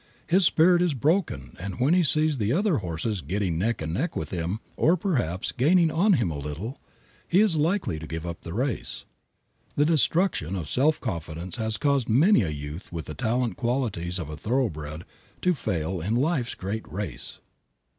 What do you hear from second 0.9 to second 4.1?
broken and when he sees the other horses getting neck and